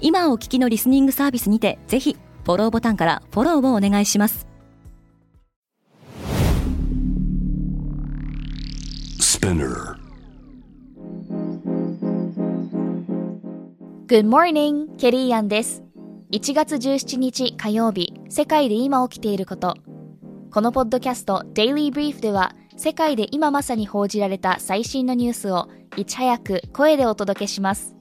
[0.00, 4.50] 今お聞きのリスニングサービスにてぜひフォローボタンからフォローをお願いします
[14.10, 14.96] Good morning!
[14.96, 15.84] ケリーアンです。
[16.32, 19.76] 1月17日火曜日、世界で今起きていること。
[20.50, 27.99] このポッドキャスト Daily Brief では、世界で今まさに報じられた最新のニュースをいち早く声でお届けします。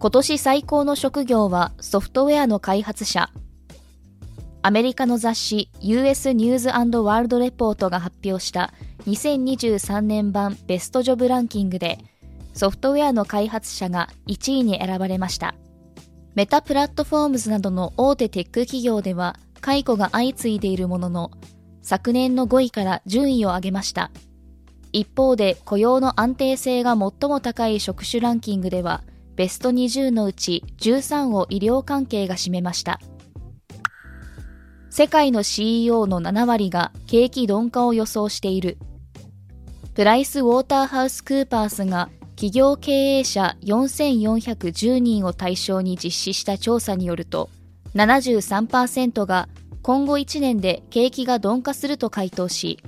[0.00, 3.28] 今年最高の職業はソフトウェアの開発者。
[4.62, 8.72] アメリカの雑誌 US ニューズワールドレポートが発表した
[9.06, 11.98] 2023年版ベストジョブランキングで
[12.54, 15.54] ソフトウェアの開発者が1位に選ばれました。
[16.34, 21.30] メタプラットフォームズなどの大手テック企業では解雇が相次いでいるものの
[21.82, 24.10] 昨年の5位から順位を上げました。
[24.94, 29.02] 一方で雇用の安定性が最も高い職種ランキングでは
[29.36, 33.00] ベスト20のうち13を医療関係が占めました。
[34.90, 38.78] 世界の CEO の7割が景気鈍化を予想している。
[39.94, 47.50] プライス・ウォーターハウス・クーパースが企業経営者4410人を対象に実施した調査によると、
[47.94, 49.48] 73%が
[49.82, 52.78] 今後1年で景気が鈍化すると回答し、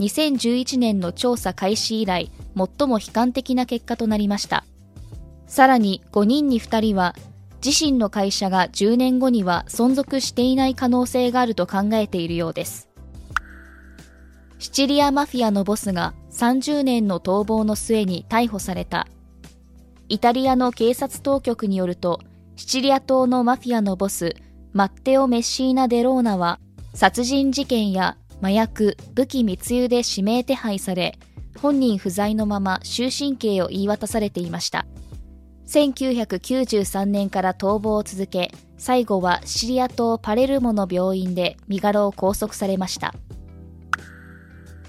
[0.00, 4.64] 2011年の調査開始以来、最も悲観的な結果となりました。
[5.56, 7.14] さらに5人に2人は
[7.64, 12.90] 自身の会社が10年後には存続していない可能性があると考えているようです。
[14.58, 19.08] シチリアマフィアのボスが30年の逃亡の末に逮捕された。
[20.10, 22.20] イタリアの警察当局によると、
[22.56, 24.36] シチリア島のマフィアのボス、
[24.74, 26.60] マッテオ・メッシーナ・デローナは、
[26.92, 31.18] 殺人事件や麻薬、武器密輸で指名手配され、
[31.62, 34.84] 本人不在のまま終身刑を言い渡されていました。
[35.66, 43.14] 1993年から逃亡を続け、最後はシリア島パレルモの病院で身柄を拘束されました。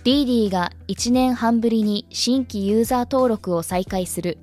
[0.03, 4.37] ディーディーが1年半ぶりに新規ユーザー登録を再開する。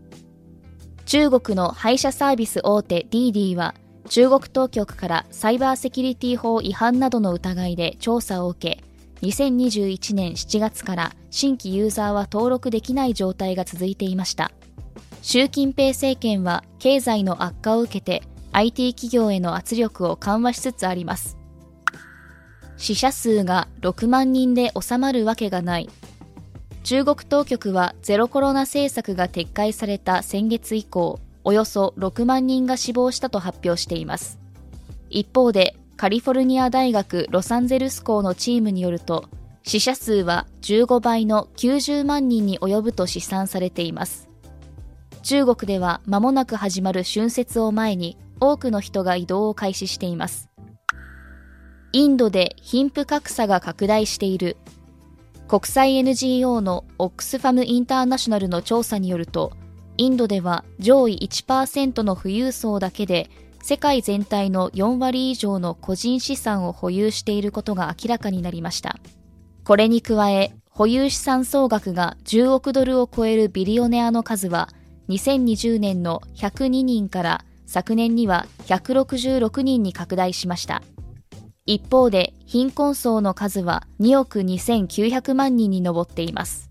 [1.06, 3.75] 中国の配車サービス大手ディーディーは
[4.09, 8.84] 中国当局からサイバーセキュリティ法違反などの疑いで調査を受け、
[9.27, 14.51] 2021年7月から新規ユーザーは登録できない状態が続いていました。
[15.26, 21.38] 習近平政権は経済の悪化を受けて IT 企業への圧力を緩和しつつあります。
[22.76, 25.88] 死者数が6万人で収まるわけがない。
[26.82, 34.38] 中国当局はゼロコロナ政策が撤回された先月以降、およそ6万人が死亡したと発表しています。
[35.08, 39.24] 一方で、カリフォルニア大学ロサンゼルス校のチームによると、
[39.62, 44.34] 死者数は15倍の90万人に及ぶと試算されています。
[45.24, 50.50] 中国では間もなく始まる春節を前に多くの人が移動を開始しています。
[51.92, 54.58] インドで貧富格差が拡大している。
[55.48, 59.52] 国際 NGO のオックスファムインターナショナルの調査によると、
[59.96, 63.30] インドでは上位1%の富裕層だけで
[63.62, 68.98] 世界全体の4割以上の個人資産を保有していることが明らかになりました。
[69.64, 74.68] これに加え、保有資産総額が10億ドルを超えるビリオネアの数は
[75.09, 80.82] 2020年の102人から昨年には166人に拡大しました。
[81.66, 86.71] 一方で貧困層の数は2億2900万人に上っています。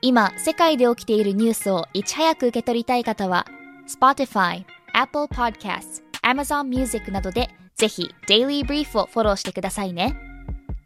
[0.00, 3.46] 今、世界で起きているニュースをいち早く受け取りたい方は、
[3.88, 10.14] Spotify、Apple Podcasts、Amazon Music などでぜひ Daily Brief をフォローしてくださいね。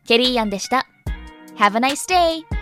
[0.06, 0.86] ケリーアンでした。
[1.56, 2.61] Have a nice day!